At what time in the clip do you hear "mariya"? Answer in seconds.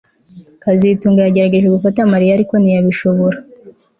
2.11-2.31